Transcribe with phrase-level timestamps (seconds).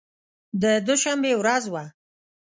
[0.61, 1.83] د دوشنبې ورځ وه.